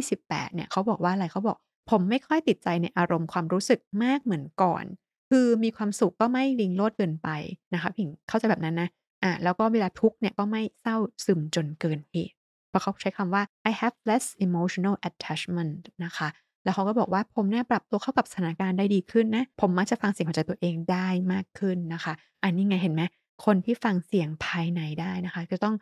[0.01, 1.57] 28เนี่ยเขาบอกว่าอะไรเขาบอก
[1.91, 4.85] ผมไม่ค่อยติดใจในอารมณ์ความรู้สึกมากเหมือนก่อน
[5.31, 7.29] คือมีความสุขก็ไม่ริงโรจน์เกินไป
[7.75, 8.89] นะคะผิงเข้าใจแบบนั้นนะ
[9.23, 12.35] อาแล้วก็เวลาทุกข์เนี่ยก็ไม่เศร้าซึมจนเกินเหตุ
[12.69, 16.29] เพราะเขาใช้คำว่า I have less emotional attachment นะคะ
[16.65, 23.03] แล้วเขาก็บอกว่าผมเนี่ยปรับตัวเข้ากับสถานการณ์ได้ดีขึ้นนะ ผมมักจะฟังเสียงหัวใจตัวเองได้มากขึ้นนะคะ อันนี้ไงเห็นไหม
[23.45, 25.75] คนที่ฟังเสียงภายในได้นะคะ จะต้อง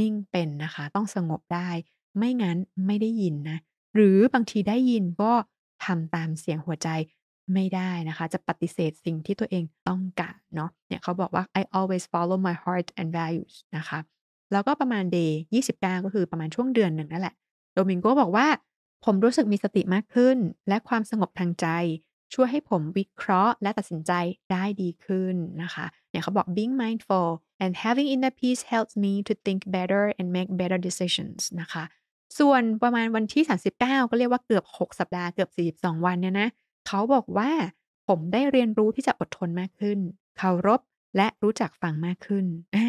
[0.00, 1.68] นิ่งเป็นนะคะ ต้องสงบได้
[2.18, 3.58] ไม่งั้นไม่ได้ยินนะ
[3.94, 5.32] หรือบางทีได้ยินก็
[5.84, 6.88] ทำตามเสียงหัวใจ
[7.54, 13.98] ไม่ได้นะคะ จะปฏิเสธสิ่งที่ตัวเองต้องการเนาะเนี่ยเขาบอกว่า I always follow my heart and values นะคะ
[14.52, 15.32] แล้วก็ประมาณ day
[15.68, 17.34] 29 ก็คือประมาณช่วงเดือนหนึ่งนั่นแหละ
[17.76, 18.46] Domingo บอกว่า
[19.04, 20.36] ผมรู้สึกมีสติมากขึ้น
[20.68, 21.66] และความสงบทางใจ
[22.34, 24.12] ช่วยให้ผมวิเคราะห์และตัดสินใจ
[24.52, 27.28] ได้ดีขึ้นนะคะเนี่ยเขาบอก being mindful
[27.62, 31.84] and having inner peace helps me to think better and make better decisions นะคะ
[32.38, 36.48] ส่วนประมาณวันที่ 39 ก็เรียกว่าเกือบ 6 สัปดาห์เกือบ 42 วันเนี่ยนะ
[36.86, 37.50] เขาบอกว่า
[38.08, 39.98] ผมได้เรียนรู้ที่จะอดทนมากขึ้น
[40.38, 40.80] เคารพ
[41.16, 42.44] และรู้จักฟังมากขึ้น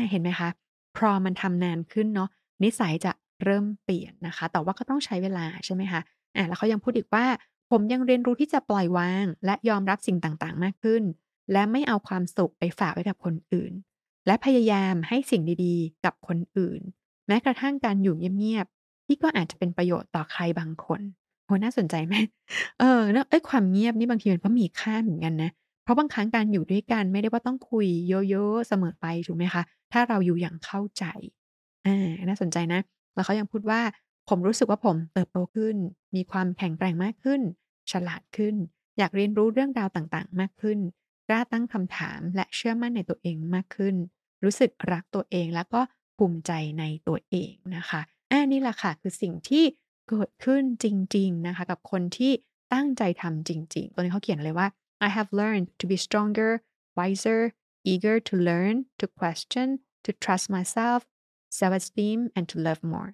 [0.09, 0.49] เห็นไหมคะ
[0.97, 2.29] พอมันทำนานขึ้นเนาะ
[2.63, 3.11] นิสัยจะ
[3.43, 6.01] เริ่มเปลี่ยนนะคะ แต่ว่าก็ต้องใช้เวลาใช่ไหมคะ
[6.35, 7.25] อาแล้วเขายังพูดอีกว่า
[7.71, 11.03] ผมยังเรียนรู้ที่จะปล่อยวาง และยอมรับสิ่งต่างๆ มากขึ้น
[11.51, 13.73] และไม่เอาความสุขไปฝากไว้กับคนอื่น
[14.27, 16.81] และพยายามให้สิ่งดีๆ กับคนอื่น
[17.27, 21.01] แม้กระทั่งการอยู่เงียบๆที่ก็อาจจะเป็นประโยชน์ต่อใครบางคน
[21.45, 22.15] โอ้น่าสนใจไหม?
[22.79, 25.49] เออเนาะเอ๊ยความเงียบนี่บางทีมันก็มีค่าเหมือนกันนะ
[25.83, 27.87] เพราะบางครั้งการอยู่ด้วยกันไม่ได้ว่าต้องคุย
[28.29, 31.03] เยอะๆเสมอไปถูกไหมคะ ถ้าเราอยู่อย่างเข้าใจ
[31.85, 32.81] อ่าน่าสนใจนะ
[33.15, 33.81] แล้วเขายังพูดว่า
[34.29, 35.75] ผมรู้สึกว่าผมเติบโตขึ้น
[36.15, 37.41] มีความแข็งแกร่งมากขึ้น
[37.91, 38.55] ฉลาดขึ้น
[38.97, 40.79] อยากเรียนรู้เรื่องราวต่างๆ มากขึ้น
[41.27, 43.95] กล้าตั้งคำถามและเชื่อมั่นในตัวเองมากขึ้น
[44.43, 45.81] รู้สึกรักตัวเองแล้วก็
[46.17, 49.63] ภูมิใจในตัวเองนะคะอานี่แหละค่ะคือสิ่งที่
[50.09, 52.31] เกิดขึ้นจริง ๆ นะคะ กับคนที่
[52.73, 54.67] ตั้งใจทำจริง ๆตรงนี้เขาเขียนเลยว่า
[55.07, 56.51] I have learned to be stronger,
[56.97, 57.41] wiser,
[57.91, 59.67] eager to learn, to question,
[60.05, 60.99] to trust myself,
[61.57, 63.09] self-esteem and to love more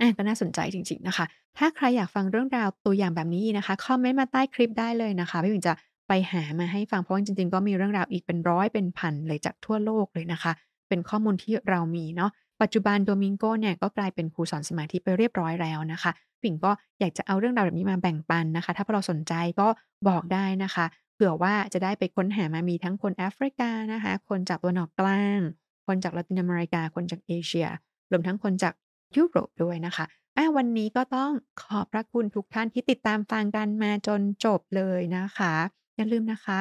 [0.00, 1.24] อาก็น่าสนใจจริง ๆ นะคะ
[1.58, 5.74] ถ้าใครอยากฟังเรื่องราวตัวอย่างแบบนี้นะคะ คอมเมนต์มาใต้คลิปได้เลยนะคะ พี่หมิวจะ
[6.08, 10.52] ไปหามาให้ฟัง เพราะว่าจริง ๆ ก็มีเรื่องราวอีกเป็นร้อยเป็นพันเลยจากทั่วโลกเลยนะคะ
[10.88, 12.30] เป็นข้อมูลที่เรามีเนาะ
[12.62, 19.68] ปัจจุบัน Duolingo เนี่ยก็กลายเป็นครูสอนสมาธิไปเรียบร้อยแล้วนะคะพี่หมิวก็อยากจะเอาเรื่องราวแบบนี้มาแบ่งปันนะคะ ถ้าพวกเราสนใจก็
[20.08, 25.40] บอกได้นะคะ เผื่อว่าจะได้ไปค้นหามามีทั้งคนแอฟริกานะคะ คนจากตะวันออกกลาง
[25.88, 27.68] คนจากละตินอเมริกา คนจากเอเชีย
[28.10, 28.74] รวมทั้งคนจาก
[29.16, 30.04] ยุโรปด้วยนะคะ
[30.36, 31.30] อวันนี้ก็ต้อง
[31.62, 35.54] ขอบพระคุณทุกท่านที่ติดตามฟังกันมาจนจบเลยนะคะ
[35.96, 36.60] อย่าลืมนะคะ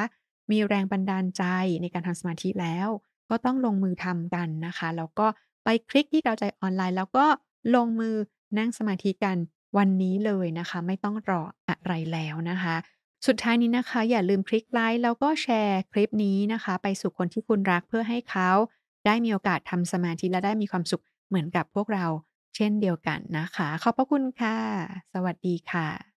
[0.52, 1.44] มีแรงบันดาลใจ
[1.82, 2.88] ในการทำสมาธิแล้ว
[3.30, 5.28] ก็ต้องลงมือทำกันนะคะ แล้วก็
[5.64, 7.26] ไปคลิกที่กาวใจออนไลน์ แล้วก็
[7.76, 8.16] ลงมือ
[8.58, 9.38] นั่งสมาธิกัน
[9.78, 12.76] วันนี้เลยนะคะ ไม่ต้องรออะไรแล้วนะคะ
[13.28, 18.50] สุดท้ายนี้นะคะ อย่าลืมคลิกไลก์แล้วก็แชร์คลิปนี้นะคะ ไปสู่คนที่คุณรักเพื่อให้เขา
[19.08, 22.06] ได้มีโอกาสทำสมาธิและได้มีความสุขเหมือนกับพวกเรา
[22.56, 24.58] เช่นเดียวกันนะคะ ขอบพระคุณค่ะ
[25.14, 26.17] สวัสดีค่ะ